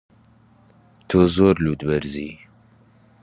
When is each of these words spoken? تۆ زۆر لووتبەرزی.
تۆ 1.07 1.19
زۆر 1.35 1.55
لووتبەرزی. 1.63 2.29